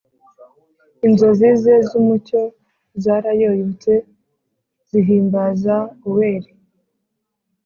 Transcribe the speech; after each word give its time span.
inzozi 1.05 1.49
ze 1.61 1.75
z'umucyo 1.89 2.41
zarayoyotse, 3.03 3.93
zihimbaza 4.89 5.75
o'er; 6.11 6.43